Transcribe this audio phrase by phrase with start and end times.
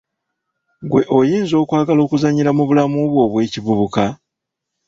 [0.83, 4.03] Ggwe oyinza okwagala okuzannyira mu bulamu bwo obw'ekivubuka?